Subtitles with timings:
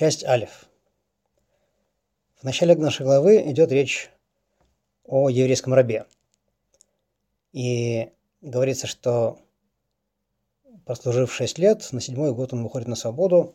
[0.00, 0.66] Часть Алиф.
[2.36, 4.10] В начале нашей главы идет речь
[5.04, 6.06] о еврейском рабе.
[7.52, 8.08] И
[8.40, 9.38] говорится, что
[10.86, 13.54] прослужив 6 лет, на седьмой год он выходит на свободу.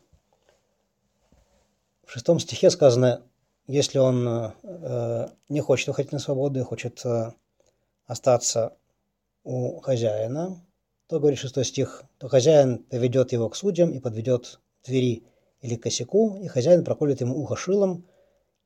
[2.04, 3.24] В шестом стихе сказано,
[3.66, 7.32] если он э, не хочет выходить на свободу и хочет э,
[8.04, 8.76] остаться
[9.42, 10.64] у хозяина,
[11.08, 15.24] то, говорит шестой стих, то хозяин поведет его к судьям и подведет двери
[15.60, 18.06] или косяку, и хозяин проколет ему ухо шилом,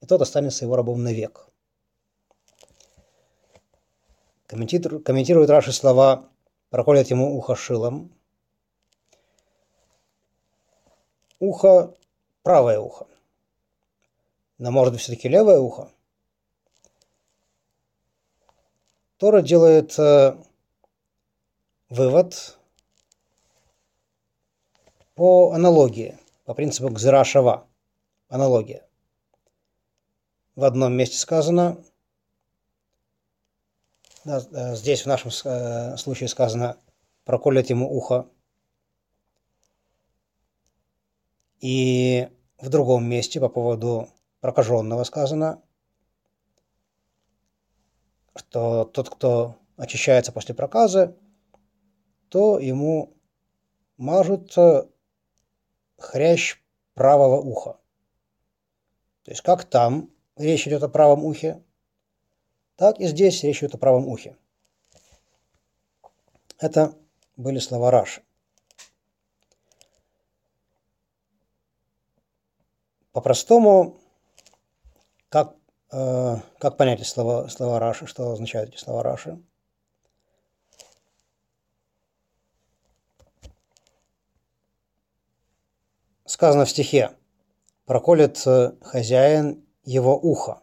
[0.01, 1.49] и тот останется его рабом навек.
[4.47, 6.29] Комментирует, комментирует Раши слова
[6.71, 8.13] «проколет ему ухо шилом».
[11.39, 11.95] Ухо–
[12.43, 13.07] правое ухо.
[14.59, 15.91] Но может быть все-таки левое ухо?
[19.17, 20.37] Тора делает э,
[21.89, 22.59] вывод
[25.15, 26.19] по аналогии–
[26.51, 27.69] по принципу Гзырашава.
[28.27, 28.85] Аналогия.
[30.57, 31.81] В одном месте сказано,
[34.25, 36.77] да, э, здесь в нашем э, случае сказано,
[37.25, 38.29] проколет ему ухо.
[41.61, 42.29] И
[42.59, 44.09] в другом месте по поводу
[44.41, 45.63] прокаженного сказано,
[48.35, 51.17] что тот, кто очищается после проказа,
[52.29, 53.17] то ему
[53.99, 54.53] мажут
[56.01, 56.57] хрящ
[56.95, 57.79] правого уха.
[59.25, 61.63] То есть как там речь идет о правом ухе,
[62.77, 64.37] так и здесь речь идет о правом ухе.
[66.59, 66.95] Это
[67.37, 68.23] были слова Раши.
[73.13, 73.99] По-простому,
[75.29, 75.57] как,
[75.91, 79.43] э, как понять слова, слова Раши, что означают эти слова Раши?
[86.41, 87.11] Сказано в стихе,
[87.85, 90.63] проколет э, хозяин его ухо.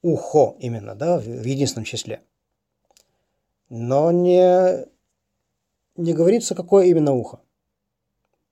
[0.00, 2.22] Ухо именно, да, в единственном числе.
[3.68, 4.86] Но не,
[5.96, 7.42] не говорится, какое именно ухо.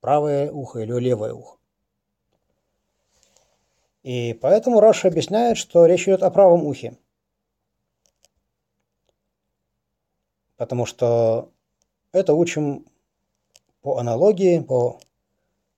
[0.00, 1.56] Правое ухо или левое ухо.
[4.02, 6.98] И поэтому Раша объясняет, что речь идет о правом ухе.
[10.58, 11.50] Потому что
[12.12, 12.84] это учим
[13.82, 15.00] по аналогии, по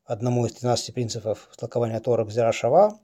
[0.04, 2.98] одному из 13 принципов толкования Тора Гзирашава,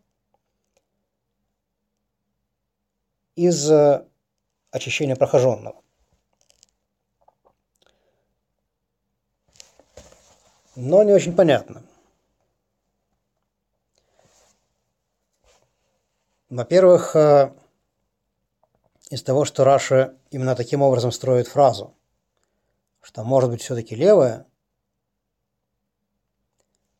[3.37, 4.05] из э,
[4.71, 5.83] очищения прохоженного.
[10.75, 11.83] Но не очень понятно.
[16.51, 17.53] Во-первых, э,
[19.11, 21.95] из того, что Раша именно таким образом строит фразу,
[23.01, 24.47] что может быть все-таки левая,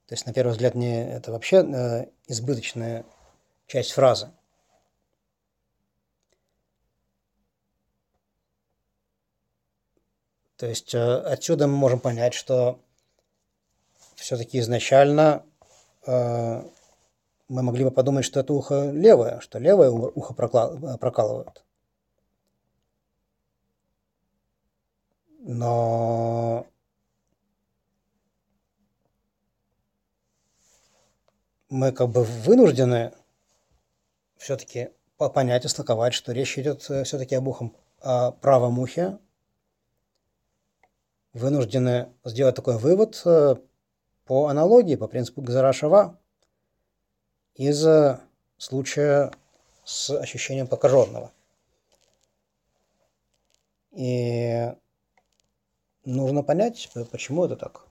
[0.09, 3.05] то есть, на первый взгляд, не, это вообще э, избыточная
[3.67, 4.31] часть фразы.
[10.57, 12.81] То есть э, отсюда мы можем понять, что
[14.15, 15.45] все-таки изначально
[16.07, 16.63] э,
[17.49, 21.65] мы могли бы подумать, что это ухо левое, что левое ухо прокалывают.
[25.41, 26.67] Но
[31.69, 33.13] мы как бы вынуждены
[34.37, 39.19] все-таки понять, истолковать, что речь идет э, все-таки об ухом, о правом ухе.
[41.33, 43.57] Вынуждены сделать такой вывод э,
[44.25, 46.19] по аналогии, по принципу Газарашева
[47.55, 48.21] из э,
[48.57, 49.33] случая
[49.85, 51.33] с ощущением покаженного.
[53.91, 54.73] И
[56.05, 57.88] нужно понять, почему это так.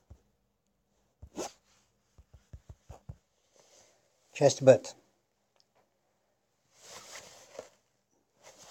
[4.37, 4.95] Часть бет.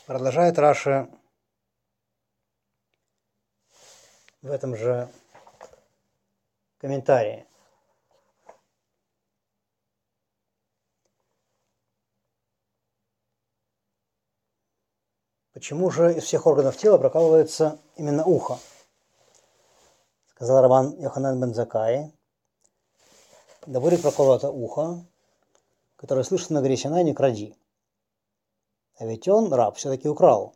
[0.06, 1.10] Продолжает Раши
[4.43, 5.12] в этом же
[6.79, 7.49] комментарии.
[15.52, 18.61] Почему же из всех органов тела прокалывается именно ухо?
[20.29, 22.12] Сказал Раван Йоханан Бензакай.
[23.67, 25.05] Да будет проколото ухо,
[25.96, 27.56] который слышит на горе Синай, не кради.
[28.98, 30.54] А ведь он, раб, все-таки украл.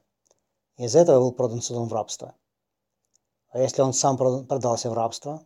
[0.76, 2.34] И из-за этого был продан судом в рабство.
[3.48, 5.44] А если он сам продался в рабство,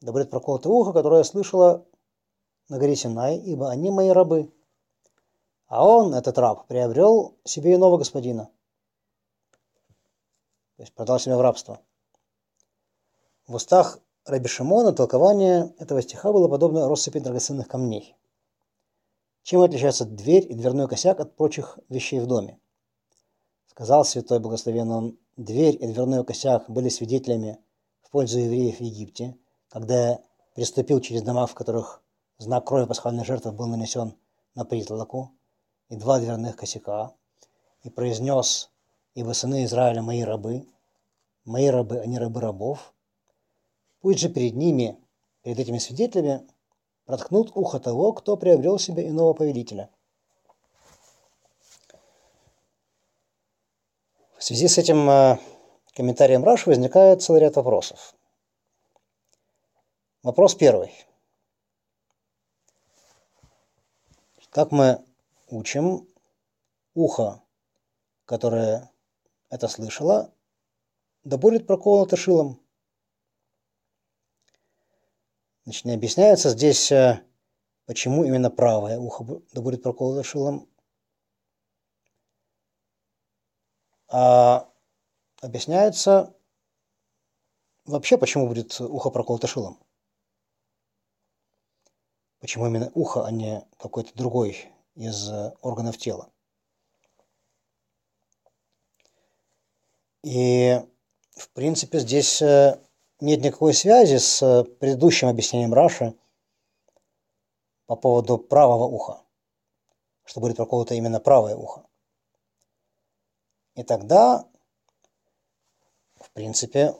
[0.00, 1.86] да будет проколото ухо, которое слышала
[2.68, 4.52] на горе Синай, ибо они мои рабы.
[5.66, 8.50] А он, этот раб, приобрел себе иного господина.
[10.76, 11.80] То есть продал себя в рабство.
[13.46, 18.16] В устах Раби Шимона толкование этого стиха было подобно россыпи драгоценных камней.
[19.42, 22.58] Чем отличается дверь и дверной косяк от прочих вещей в доме?
[23.66, 27.58] Сказал святой благословенный он, дверь и дверной косяк были свидетелями
[28.02, 29.36] в пользу евреев в Египте,
[29.68, 30.20] когда
[30.54, 32.02] приступил через дома, в которых
[32.38, 34.14] знак крови пасхальной жертвы был нанесен
[34.54, 35.30] на притолоку,
[35.88, 37.14] и два дверных косяка,
[37.82, 38.70] и произнес,
[39.14, 40.66] ибо сыны Израиля мои рабы,
[41.44, 42.92] мои рабы, они рабы рабов,
[44.00, 44.98] пусть же перед ними,
[45.42, 46.46] перед этими свидетелями,
[47.10, 49.90] проткнут ухо того, кто приобрел себе иного повелителя.
[54.38, 55.38] В связи с этим э,
[55.92, 58.14] комментарием Раш возникает целый ряд вопросов.
[60.22, 60.92] Вопрос первый.
[64.50, 65.04] Как мы
[65.48, 66.06] учим,
[66.94, 67.42] ухо,
[68.24, 68.88] которое
[69.48, 70.32] это слышало,
[71.24, 72.60] да будет проколото шилом.
[75.64, 77.22] Значит, не объясняется здесь, э,
[77.86, 80.68] почему именно правое ухо да будет проколото шилом,
[84.08, 84.68] а
[85.40, 86.34] объясняется
[87.84, 89.78] вообще, почему будет ухо проколото шилом.
[92.40, 96.32] Почему именно ухо, а не какой-то другой из э, органов тела.
[100.22, 100.80] И,
[101.32, 102.78] в принципе, здесь э,
[103.20, 106.14] нет никакой связи с э, предыдущим объяснением Раши
[107.86, 109.22] по поводу правого уха,
[110.24, 111.84] что будет проколото именно правое ухо.
[113.74, 114.46] И тогда,
[116.16, 116.94] в принципе,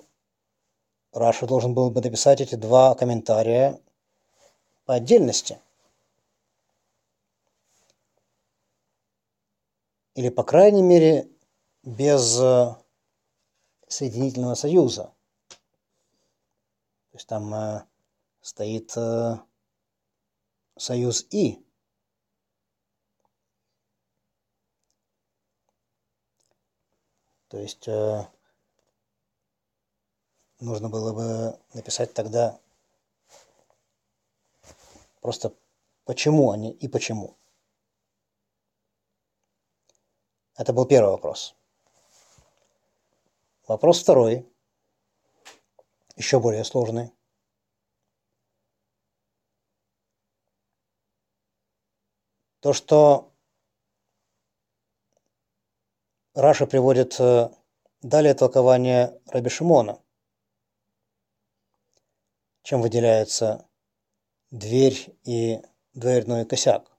[1.12, 3.80] Раша должен был бы написать эти два комментария
[4.84, 5.60] по отдельности.
[10.14, 11.28] Или, по крайней мере,
[11.82, 12.74] без э,
[13.88, 15.12] соединительного союза.
[17.10, 17.84] То есть там э,
[18.40, 19.38] стоит э,
[20.76, 21.64] союз «и».
[27.48, 28.28] То есть э,
[30.60, 32.60] нужно было бы написать тогда
[35.20, 35.52] просто
[36.04, 37.36] почему они и почему.
[40.56, 41.56] Это был первый вопрос.
[43.66, 44.46] Вопрос второй
[46.20, 47.12] еще более сложный.
[52.60, 53.32] То, что
[56.34, 57.48] Раша приводит э,
[58.02, 60.02] далее толкование Раби Шимона,
[62.64, 63.66] чем выделяется
[64.50, 65.62] дверь и
[65.94, 66.92] дверной косяк.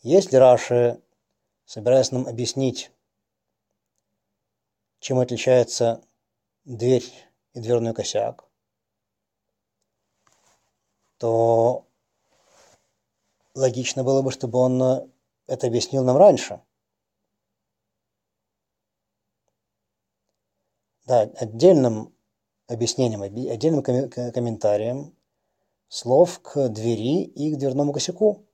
[0.00, 1.00] Если Раши,
[1.64, 2.90] собираясь нам объяснить
[5.00, 6.02] чем отличается
[6.64, 7.04] дверь
[7.54, 8.44] и дверной косяк,
[11.18, 11.86] то
[13.54, 15.10] логично было бы, чтобы он
[15.46, 16.60] это объяснил нам раньше.
[21.06, 22.12] Да, отдельным
[22.66, 25.16] объяснением, отдельным комментарием
[25.88, 28.44] слов к двери и к дверному косяку.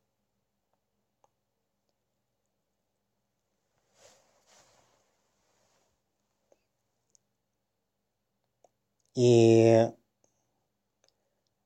[9.14, 9.90] И,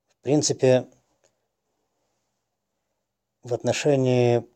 [0.08, 0.88] в принципе,
[3.42, 4.48] в отношении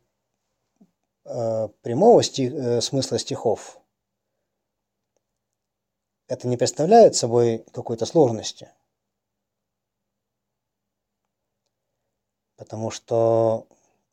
[1.24, 3.80] э, прямого стих, э, смысла стихов
[6.30, 8.70] это не представляет собой какой-то сложности.
[12.56, 13.66] Потому что,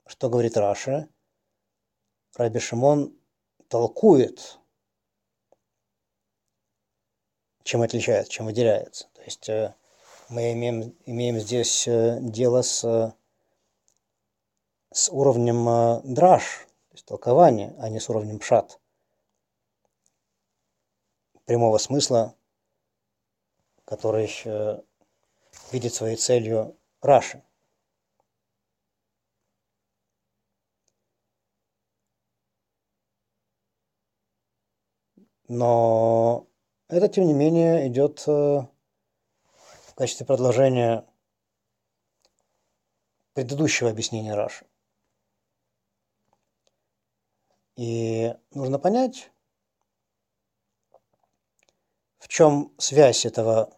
[0.07, 1.07] что говорит Раша,
[2.35, 3.15] Раби Шимон
[3.67, 4.57] толкует
[7.67, 9.09] чем отличается, чем выделяется.
[9.13, 9.75] То есть э,
[10.29, 13.13] мы имеем, имеем здесь э, дело с,
[14.93, 18.79] с уровнем э, драж, то есть толкования, а не с уровнем пшат.
[21.43, 22.35] Прямого смысла,
[23.83, 24.29] который
[25.71, 27.43] видит своей целью Раши.
[35.49, 36.46] Но
[36.87, 41.05] это, тем не менее, идет э, в качестве продолжения
[43.33, 44.65] предыдущего объяснения Раши.
[47.75, 49.31] И нужно понять,
[52.17, 53.69] в чем связь этого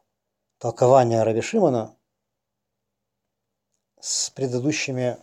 [0.58, 1.98] толкования Раби Шимона
[4.00, 5.18] с предыдущими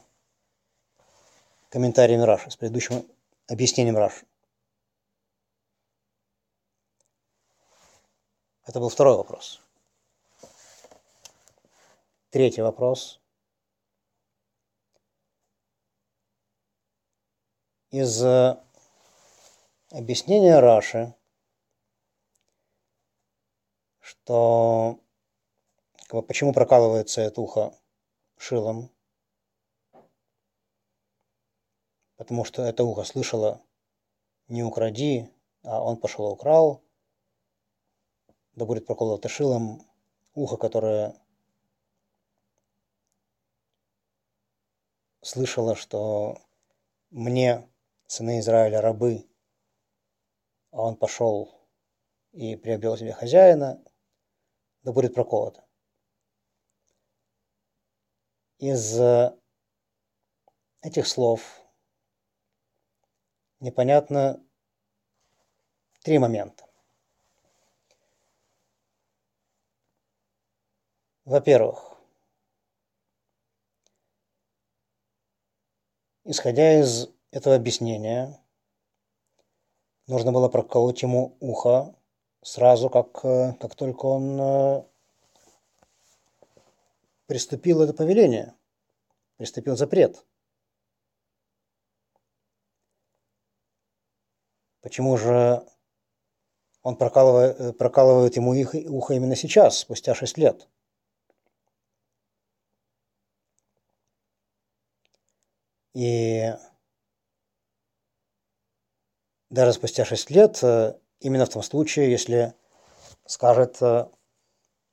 [1.71, 3.07] комментариями Раши, с предыдущим
[3.49, 4.26] объяснением Раши.
[8.67, 9.61] Это был второй вопрос.
[12.31, 13.21] Третий вопрос.
[17.91, 18.61] Из э,
[19.91, 21.15] объяснения Раши,
[24.01, 24.99] что
[26.27, 27.73] почему прокалывается это ухо
[28.37, 28.91] шилом,
[32.17, 33.63] потому что это ухо слышало
[34.49, 35.33] «не укради»,
[35.63, 36.83] а он пошел и украл,
[38.57, 39.87] да будет проколото шилом
[40.35, 41.15] ухо, которое
[45.23, 46.39] слышало, что
[47.11, 47.69] мне,
[48.07, 49.29] сыны Израиля, рабы,
[50.73, 51.61] а он пошел
[52.33, 53.83] и приобрел себе хозяина,
[54.83, 55.65] да будет проколото.
[58.59, 58.99] Из
[60.81, 61.61] этих слов
[63.61, 64.43] непонятно
[66.03, 66.66] три момента.
[71.27, 71.83] Во-первых,
[76.23, 78.41] исходя из этого объяснения,
[80.07, 81.97] нужно было проколоть ему ухо
[82.43, 84.85] сразу, как, как только он э,
[87.27, 88.55] приступил это повеление,
[89.37, 90.25] приступил запрет.
[94.81, 95.67] Почему же
[96.83, 100.69] он прокалывает, прокалывает ему их, ухо именно сейчас, спустя шесть лет?
[105.97, 106.53] И
[109.49, 112.53] даже спустя шесть лет, э, именно в том случае, если
[113.25, 114.07] скажет э,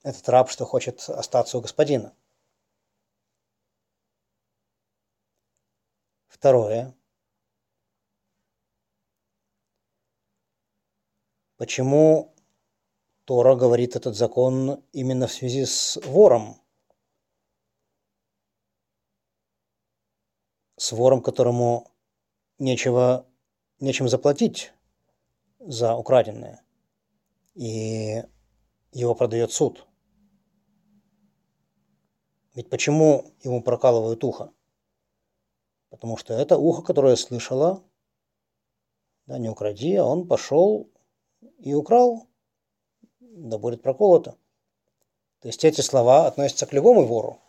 [0.04, 2.16] этот раб, что хочет остаться у господина.
[6.30, 6.96] Второе.
[11.58, 12.34] Почему
[13.26, 16.63] Тора говорит этот закон именно в связи с вором?
[20.76, 21.92] С вором, которому
[22.60, 23.26] нечего,
[23.80, 24.74] нечем заплатить
[25.60, 26.64] за украденное,
[27.56, 28.24] и
[28.92, 29.86] его продает суд.
[32.54, 34.54] Ведь почему ему прокалывают ухо?
[35.90, 37.84] Потому что это ухо, которое слышало,
[39.26, 40.92] да, не укради, а он пошел
[41.60, 42.28] и украл,
[43.20, 44.38] да будет проколото.
[45.40, 47.40] То есть эти слова относятся к любому вору.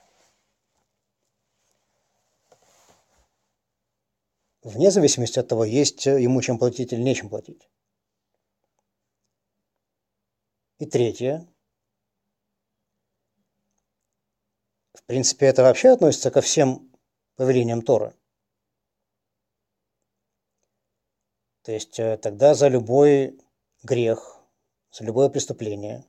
[4.65, 7.69] Вне зависимости от того, есть ему чем платить или нечем платить.
[10.79, 11.47] И третье.
[14.95, 16.91] В принципе, это вообще относится ко всем
[17.37, 18.15] повелениям Торы.
[21.63, 23.39] То есть э, тогда за любой
[23.83, 24.41] грех,
[24.91, 26.05] за любое преступление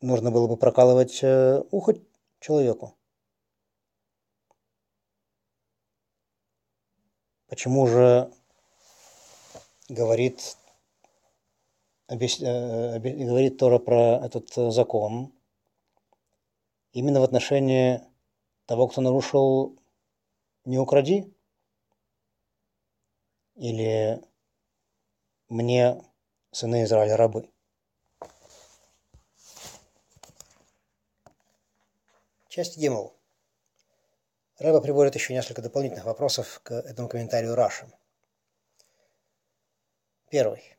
[0.00, 1.94] нужно было бы прокалывать э, ухо
[2.40, 2.97] человеку.
[7.48, 8.30] Почему же
[9.88, 10.58] говорит,
[12.06, 12.40] объяс...
[12.40, 15.32] Э, говорит Тора про этот э, закон
[16.92, 18.02] именно в отношении
[18.66, 19.78] того, кто нарушил
[20.66, 21.32] «не укради»
[23.54, 24.22] или
[25.48, 26.02] «мне,
[26.50, 27.50] сыны Израиля, рабы».
[32.48, 33.17] Часть Гимл.
[34.58, 37.86] Рэба приводит еще несколько дополнительных вопросов к этому комментарию Раши.
[40.30, 40.76] Первый.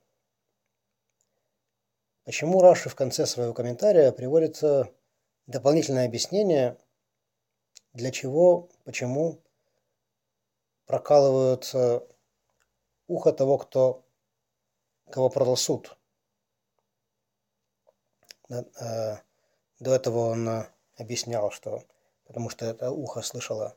[2.25, 4.61] Почему Раши в конце своего комментария приводит
[5.47, 6.77] дополнительное объяснение,
[7.93, 9.41] для чего, почему
[10.85, 11.73] прокалывают
[13.07, 14.05] ухо того, кто,
[15.09, 15.97] кого продал суд.
[18.49, 19.17] Э,
[19.79, 20.65] до этого он
[20.97, 21.83] объяснял, что
[22.29, 23.75] потому что это ухо слышало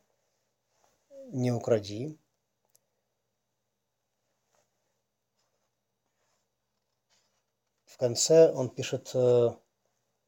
[1.28, 2.18] «не укради».
[7.87, 9.56] В конце он пишет э,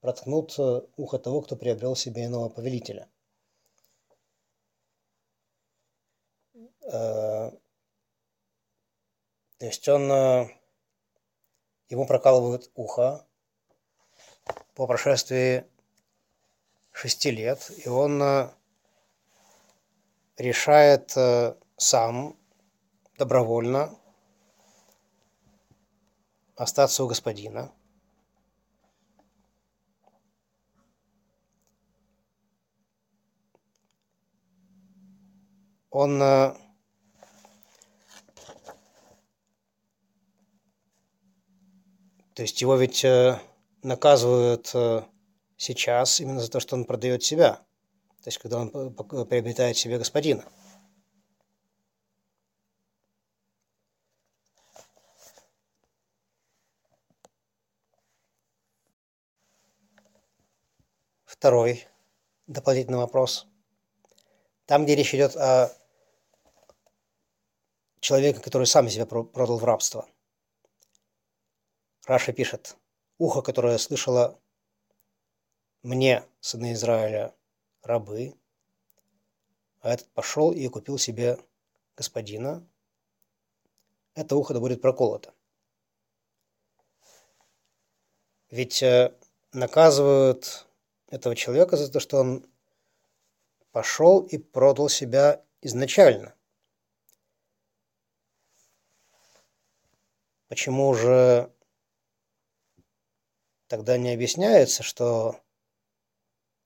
[0.00, 3.10] «проткнут э, ухо того, кто приобрел себе иного повелителя».
[6.86, 7.50] Э,
[9.58, 10.08] то есть он,
[11.90, 13.26] ему прокалывают ухо
[14.74, 15.66] по прошествии
[16.94, 18.50] шести лет, и он э,
[20.38, 22.38] решает э, сам
[23.18, 23.98] добровольно
[26.56, 27.72] остаться у господина.
[35.90, 36.54] Он э,
[42.34, 43.06] То есть его ведь
[43.84, 44.74] наказывают
[45.56, 47.64] сейчас именно за то, что он продает себя.
[48.22, 50.44] То есть когда он приобретает себе господина.
[61.24, 61.86] Второй
[62.46, 63.46] дополнительный вопрос.
[64.64, 65.70] Там, где речь идет о
[68.00, 70.08] человеке, который сам себя продал в рабство.
[72.06, 72.76] Раша пишет,
[73.18, 74.40] ухо, которое слышало
[75.84, 77.34] мне, сыны Израиля,
[77.82, 78.34] рабы,
[79.80, 81.38] а этот пошел и купил себе
[81.94, 82.66] господина,
[84.14, 85.34] это ухо будет проколото.
[88.50, 89.14] Ведь э,
[89.52, 90.66] наказывают
[91.08, 92.46] этого человека за то, что он
[93.70, 96.34] пошел и продал себя изначально.
[100.48, 101.52] Почему же
[103.66, 105.43] тогда не объясняется, что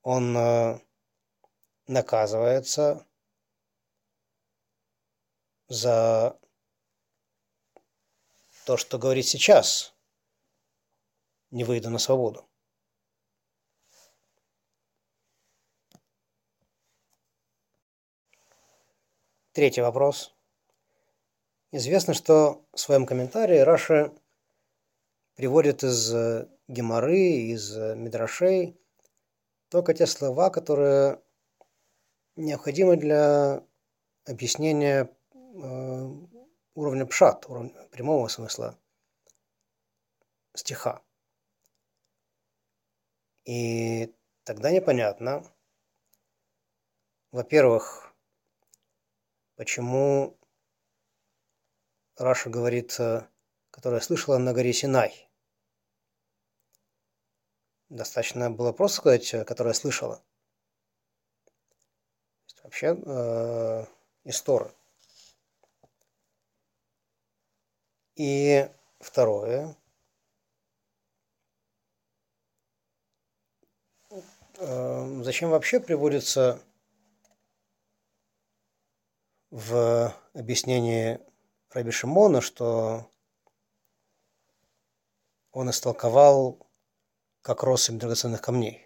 [0.03, 0.79] он э,
[1.87, 3.05] наказывается
[5.67, 6.39] за
[8.65, 9.93] то, что говорит сейчас,
[11.51, 12.45] не выйду на свободу.
[19.51, 20.33] Третий вопрос.
[21.71, 24.13] Известно, что в своем комментарии Раша
[25.35, 28.79] приводит из э, Геморы, из э, Мидрашей
[29.69, 31.21] только те слова, которые
[32.35, 33.63] необходимы для
[34.25, 36.09] объяснения э,
[36.73, 38.77] уровня пшат, уровня прямого смысла
[40.53, 41.01] стиха.
[43.45, 45.43] И тогда непонятно,
[47.31, 48.13] во-первых,
[49.55, 50.37] почему
[52.17, 53.27] Раша говорит, э,
[53.71, 55.28] которая слышала на горе Синай.
[57.89, 60.21] Достаточно было просто сказать, э, которая слышала.
[62.63, 63.85] Вообще э.
[68.15, 69.75] И второе.
[74.57, 76.61] Э, зачем вообще приводится
[79.49, 81.19] в объяснении
[81.71, 83.09] Раби Шимона, что
[85.51, 86.68] он истолковал
[87.49, 88.85] как россыпь драгоценных камней.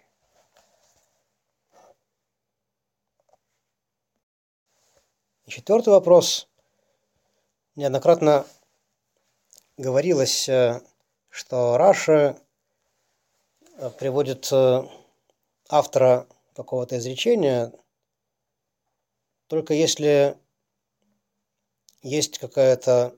[5.44, 6.48] И четвертый вопрос.
[7.76, 8.46] Неоднократно
[9.76, 10.80] говорилось, э,
[11.28, 12.40] что Раша
[13.76, 14.88] э, приводит э,
[15.68, 17.70] автора какого-то изречения,
[19.48, 20.38] только если
[22.00, 23.14] есть какая-то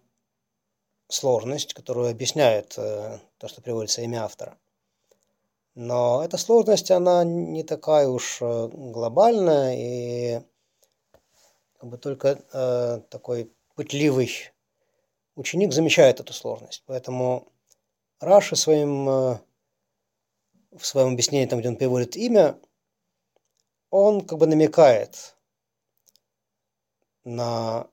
[1.07, 4.59] сложность, которую объясняет то, что приводится имя автора.
[5.77, 10.43] Но эта сложность, она не такая уж э, глобальная, и
[11.79, 14.31] как бы только э, такой пытливый
[15.35, 16.83] ученик замечает эту сложность.
[16.87, 17.53] Поэтому
[18.21, 19.39] Раши своим, э,
[20.73, 22.59] в своем объяснении, там, где он приводит имя,
[23.91, 25.37] он как бы намекает
[27.23, 27.87] на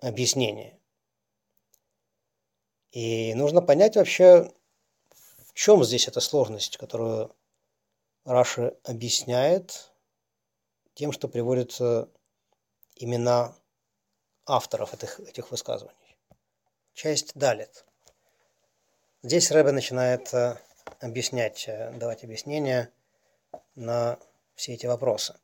[0.00, 0.80] объяснение.
[2.92, 4.50] И нужно понять вообще,
[5.54, 7.34] в чем здесь эта сложность, которую
[8.24, 9.92] Раши объясняет
[10.94, 11.80] тем, что приводит
[12.96, 13.56] имена
[14.46, 16.18] авторов этих, этих высказываний.
[16.92, 17.84] Часть Далит.
[19.22, 20.58] Здесь Рэбе начинает э,
[21.00, 22.92] объяснять, э, давать объяснения
[23.74, 24.18] на
[24.54, 25.38] все эти вопросы.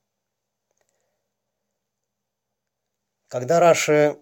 [3.28, 4.18] Когда Раши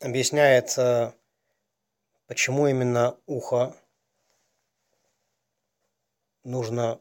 [0.00, 0.78] объясняет,
[2.26, 3.74] почему именно ухо
[6.44, 7.00] нужно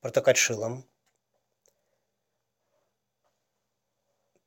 [0.00, 0.84] протыкать шилом,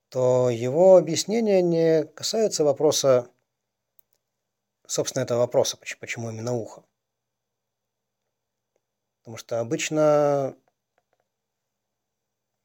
[0.10, 3.30] то его объяснение не касается вопроса,
[4.86, 6.84] собственно, этого вопроса, почему именно ухо.
[9.19, 10.56] Потому что обычно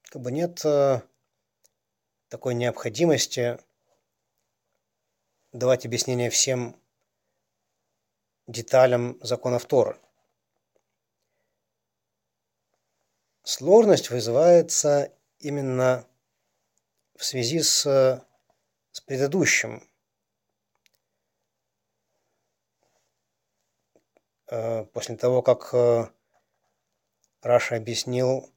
[0.03, 1.03] как бы нет э,
[2.29, 3.59] такой необходимости
[5.53, 6.78] давать объяснение всем
[8.49, 10.01] деталям законов Торы.
[13.45, 16.07] Сложность вызывается именно
[17.15, 17.85] в связи с,
[18.91, 19.87] с предыдущим.
[24.51, 26.07] Э, после того, как э,
[27.43, 28.51] Раша объяснил,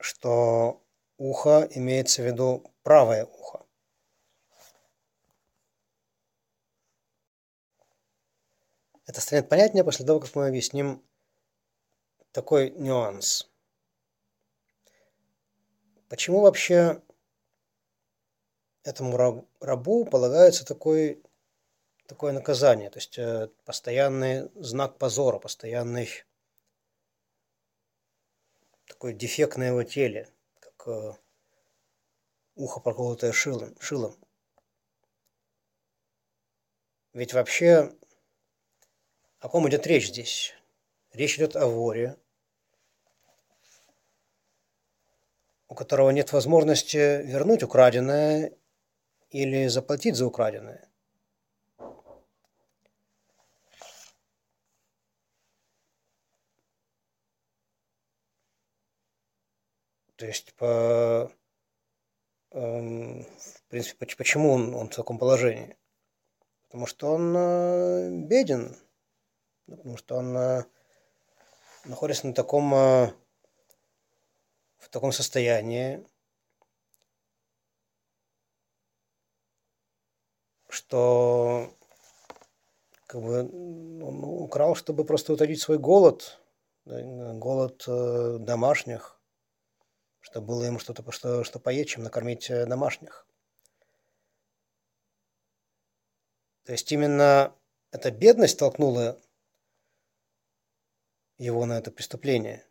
[0.00, 0.82] что
[1.18, 3.67] ухо имеется в виду правое ухо.
[9.08, 11.02] Это станет понятнее после того, как мы объясним
[12.30, 13.50] такой нюанс.
[16.10, 17.00] Почему вообще
[18.82, 19.16] этому
[19.60, 21.22] рабу полагается такой,
[22.06, 26.10] такое наказание, то есть э, постоянный знак позора, постоянный
[28.86, 30.28] такой дефект на его теле,
[30.60, 31.14] как э,
[32.56, 33.74] ухо проколотое шилом.
[33.80, 34.14] шилом.
[37.14, 37.94] Ведь вообще
[39.40, 40.54] о ком идет речь здесь?
[41.12, 42.16] Речь идет о воре,
[45.68, 48.52] у которого нет возможности вернуть украденное
[49.30, 50.88] или заплатить за украденное.
[60.16, 61.30] То есть, по,
[62.50, 65.76] э, в принципе, почему он, он в таком положении?
[66.66, 68.76] Потому что он э, беден,
[69.68, 70.64] потому что он э,
[71.84, 73.12] находится на таком, э,
[74.78, 76.04] в таком состоянии,
[80.68, 81.74] что
[83.06, 86.40] как бы он украл, чтобы просто утолить свой голод,
[86.84, 89.20] голод э, домашних,
[90.20, 93.26] чтобы было ему что-то что, что поесть, чем накормить домашних.
[96.64, 97.54] То есть именно
[97.92, 99.18] эта бедность толкнула
[101.38, 102.66] его на это преступление.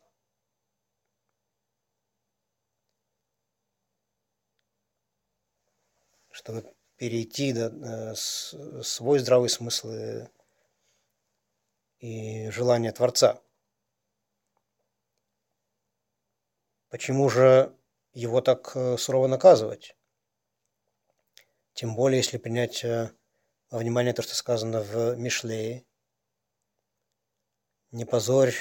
[6.30, 6.64] Чтобы
[6.98, 7.72] перейти да,
[8.12, 10.28] э, свой здравый смысл и,
[12.00, 13.42] и желание Творца.
[16.90, 17.76] Почему же
[18.14, 19.96] его так э, сурово наказывать?
[21.74, 23.12] Тем более, если принять э,
[23.70, 25.87] во внимание то, что сказано в Мишлее.
[27.92, 28.56] Не позорь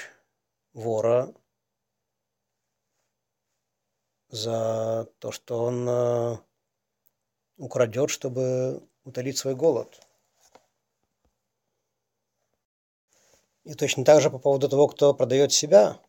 [0.73, 1.35] вора
[4.29, 6.41] за то, что он
[7.57, 10.01] украдет, чтобы утолить свой голод.
[13.65, 16.01] И точно так же по поводу того, кто продает себя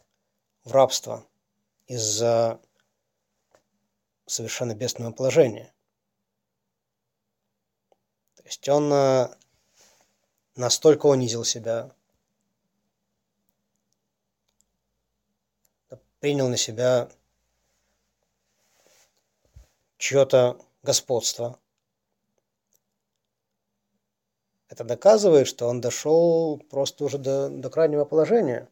[0.64, 1.26] в рабство
[1.88, 2.62] из-за
[4.28, 5.74] совершенно бедственного положения.
[8.36, 9.36] То есть он э,
[10.56, 11.96] настолько унизил себя,
[16.28, 17.08] принял на себя
[19.98, 21.58] чье-то господства.
[24.68, 28.68] Это доказывает, что он дошел просто уже до, до крайнего положения.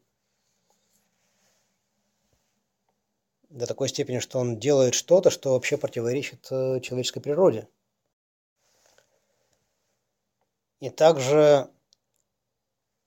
[3.47, 7.69] До такой степени, что он делает что-то, что вообще противоречит э, человеческой природе.
[10.81, 11.69] И также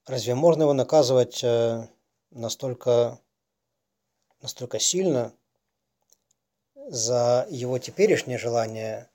[0.06, 1.86] разве можно его наказывать э,
[2.30, 3.20] настолько,
[4.40, 5.34] настолько сильно,
[6.74, 9.10] за его теперешнее желание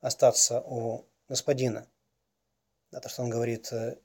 [0.00, 1.88] остаться у господина.
[2.90, 3.98] Да, то, что он говорит, э,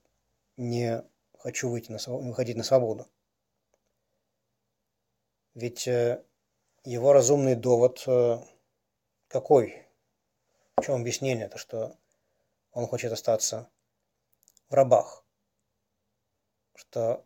[0.57, 1.03] не
[1.37, 3.07] хочу выйти на, выходить на свободу.
[5.53, 6.23] Ведь э,
[6.83, 8.39] его разумный довод э,
[9.27, 9.85] какой?
[10.77, 11.49] В чем объяснение?
[11.49, 11.97] То, что
[12.71, 13.69] он хочет остаться
[14.69, 15.25] в рабах.
[16.75, 17.25] Что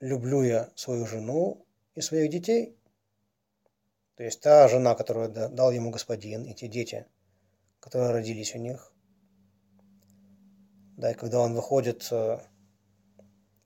[0.00, 1.65] люблю я свою жену
[1.96, 2.78] и своих детей–
[4.16, 7.06] то есть та жена, которую дал ему господин, и те дети,
[7.80, 8.92] которые родились у них.
[10.96, 12.40] Да, и когда он выходит, э,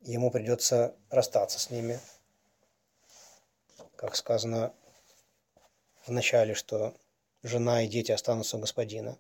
[0.01, 2.01] ему придется расстаться с ними.
[3.95, 4.75] Как сказано
[6.03, 6.97] в начале, что
[7.45, 9.17] жена и дети останутся у господина.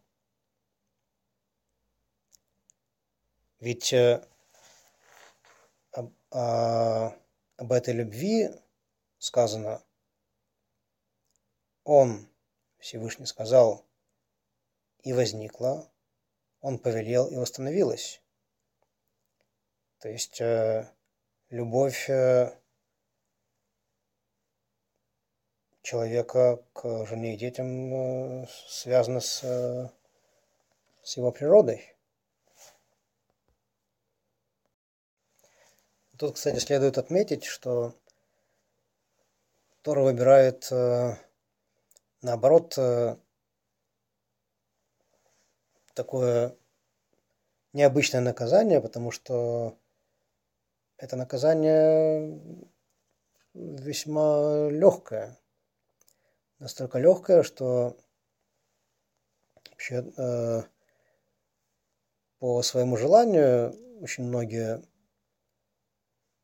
[3.60, 4.26] Ведь э,
[6.32, 7.16] а,
[7.56, 8.50] об этой любви
[9.20, 9.80] сказано–
[11.84, 12.28] он,
[12.78, 13.84] Всевышний, сказал,
[15.02, 15.90] и возникла,
[16.60, 18.22] он повелел, и восстановилась.
[19.98, 20.88] То есть э,
[21.48, 22.56] любовь э,
[25.82, 29.88] человека к жене и детям э, связана с, э,
[31.02, 31.96] с его природой.
[36.18, 37.99] Тут, кстати, следует отметить, что
[39.82, 41.16] Тора выбирает э,
[42.20, 43.16] наоборот, э,
[45.94, 46.54] такое
[47.72, 49.78] необычное наказание, потому что
[50.98, 52.38] это наказание
[53.54, 55.38] весьма легкое.
[56.58, 57.96] Настолько легкое, что
[59.70, 60.62] вообще э,
[62.38, 64.82] по своему желанию очень многие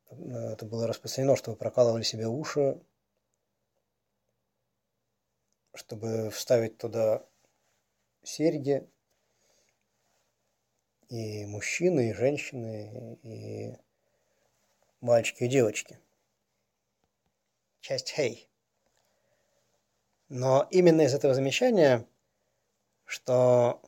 [0.08, 2.80] это было распространено, чтобы прокалывали себе уши,
[5.76, 7.24] чтобы вставить туда
[8.22, 8.88] серьги.
[11.08, 13.76] И мужчины, и женщины, и
[15.00, 16.00] мальчики, и девочки.
[17.80, 18.48] Часть «Хей».
[20.28, 22.04] Но именно из этого замечания,
[23.04, 23.80] что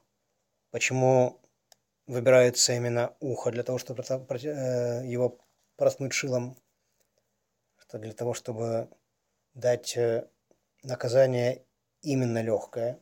[0.71, 1.41] почему
[2.07, 5.39] выбирается именно ухо для того, чтобы э, его
[5.77, 6.57] проткнуть шилом,
[7.77, 8.89] что для того, чтобы
[9.55, 10.29] дать э,
[10.85, 11.65] наказание
[12.03, 13.01] именно легкое,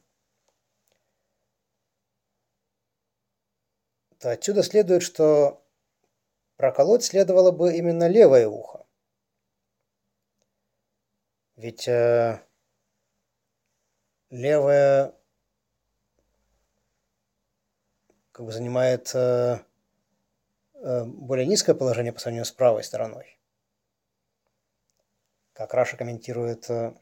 [4.19, 5.63] то отсюда следует, что
[6.57, 8.87] проколоть следовало бы именно левое ухо.
[11.57, 12.41] Ведь э,
[14.31, 15.15] левое
[18.33, 19.61] как бы занимает э,
[20.75, 23.39] э, более низкое положение по сравнению с правой стороной.
[25.55, 26.95] Как Раша комментирует э,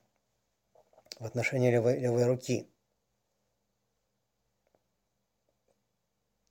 [1.19, 2.69] в отношении левой, левой руки.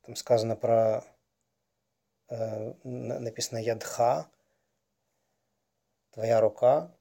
[0.02, 1.04] Там сказано про
[2.28, 4.30] э, написано ядха,
[6.10, 6.96] твоя рука.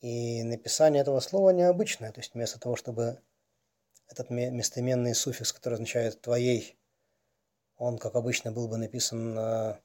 [0.00, 2.12] И написание этого слова необычное.
[2.12, 3.20] То есть вместо того, чтобы
[4.08, 6.78] этот местоименный суффикс, который означает «твоей»,
[7.76, 9.80] он, как обычно, был бы написан э,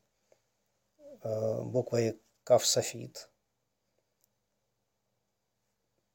[1.63, 3.31] буквой «кав софит».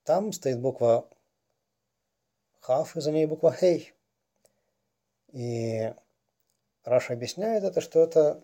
[0.07, 1.11] Там стоит буква
[2.61, 3.93] «хав», и за ней буква «хей».
[5.33, 5.93] И
[6.85, 8.41] Раша объясняет это, что это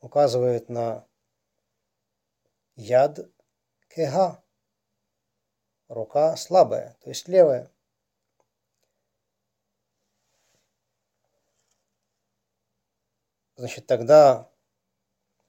[0.00, 1.06] указывает на
[2.76, 3.18] яд
[3.94, 4.42] кега,
[5.88, 7.70] рука слабая, то есть левая.
[13.56, 14.50] Значит, тогда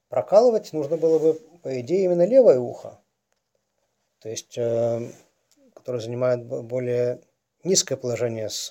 [0.08, 3.02] прокалывать нужно было бы, по идее, именно левое ухо.
[4.18, 4.58] То есть,
[5.88, 7.22] которое занимает более
[7.64, 8.68] низкое положение с,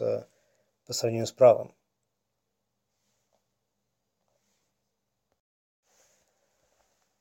[0.86, 1.76] по сравнению с правым.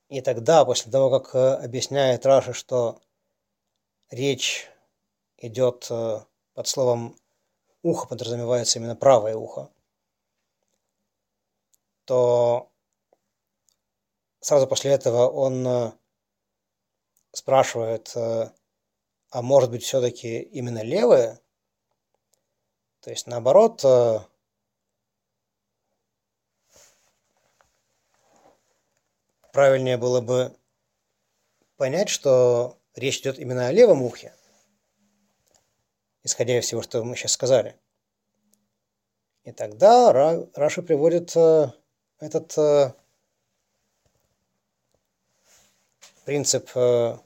[0.09, 3.01] И тогда, после того, как э, объясняет Раша, что
[4.11, 4.69] речь
[5.37, 6.19] идет э,
[6.53, 7.17] под словом
[7.81, 9.71] ухо, подразумевается именно правое ухо,
[12.05, 12.71] то
[14.41, 15.91] сразу после этого он э,
[17.31, 18.15] спрашивает,
[19.37, 21.39] а может быть все-таки именно левое?
[23.01, 24.19] То есть наоборот, э,
[29.53, 30.57] правильнее было бы
[31.75, 34.33] понять, что речь идет именно о левом ухе,
[36.23, 37.79] исходя из всего, что мы сейчас сказали.
[39.43, 40.11] И тогда
[40.55, 41.35] Раша приводит
[42.17, 42.91] этот э,
[46.25, 47.19] принцип э,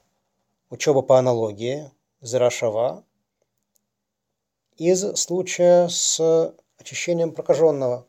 [0.69, 1.89] учебы по аналогии
[2.21, 3.03] Зарашава
[4.77, 8.07] из случая с очищением прокаженного.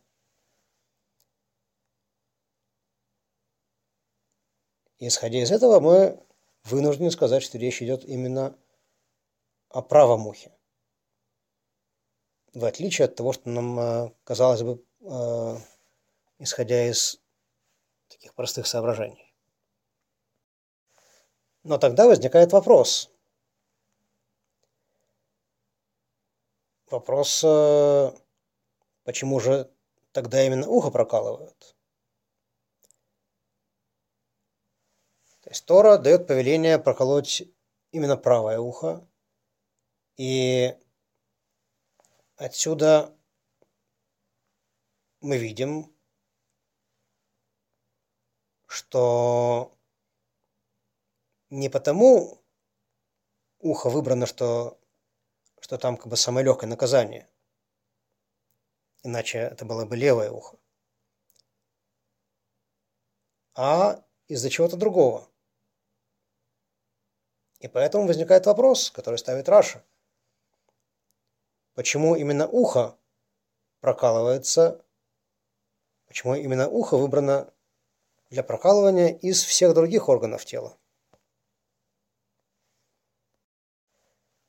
[4.99, 6.23] Исходя из этого, мы
[6.65, 8.57] вынуждены сказать, что речь идет именно
[9.71, 10.53] о правом ухе.
[12.53, 15.57] В отличие от того, что нам э, казалось бы э,
[16.39, 17.19] исходя из
[18.09, 19.35] таких простых соображений.
[21.63, 23.12] Но тогда возникает вопрос.
[26.93, 28.11] Вопрос, э,
[29.05, 29.73] почему же
[30.13, 31.75] тогда именно ухо прокалывают?
[35.41, 37.45] То есть Тора дает повеление проколоть
[37.93, 39.09] именно правое ухо.
[40.19, 40.77] И
[42.37, 43.17] отсюда
[45.23, 45.97] мы видим,
[48.67, 49.75] что
[51.49, 52.45] не потому
[53.61, 54.79] ухо выбрано, что,
[55.63, 57.29] что там как бы самое легкое наказание.
[59.05, 60.59] Иначе это было бы левое ухо.
[63.55, 65.29] А из-за чего-то другого.
[67.61, 69.85] И поэтому возникает вопрос, который ставит Раша.
[71.75, 72.99] Почему именно ухо
[73.79, 74.85] прокалывается?
[76.07, 77.55] Почему именно ухо выбрано
[78.31, 80.77] для прокалывания из всех других органов тела.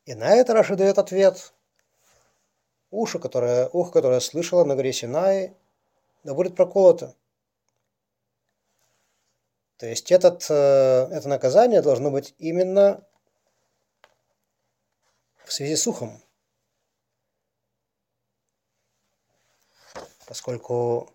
[0.06, 1.52] И на это Раши дает ответ.
[2.90, 5.56] Уши, которое, ухо, которое слышало на горе Синай,
[6.22, 7.14] да будет проколото.
[9.78, 13.04] То есть этот, э, это наказание должно быть именно
[15.44, 16.22] в связи с ухом.
[20.26, 21.10] Поскольку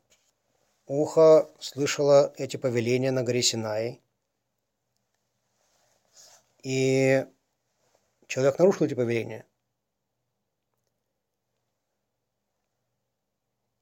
[0.85, 4.01] ухо слышало эти повеления на горе Синай.
[6.61, 7.25] И
[8.29, 9.45] человек нарушил эти повеления.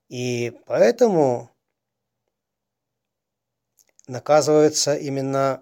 [0.08, 1.54] И поэтому
[4.08, 5.62] наказывается именно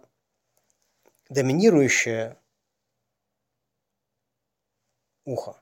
[1.30, 2.40] доминирующее
[5.26, 5.60] ухо.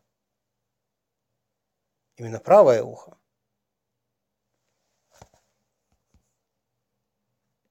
[2.18, 3.18] Именно правое ухо.